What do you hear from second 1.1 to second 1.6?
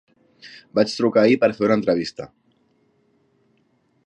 ahir per